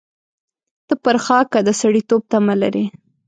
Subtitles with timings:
[0.87, 2.85] ته پر خاکه د سړېتوب تمه لرې.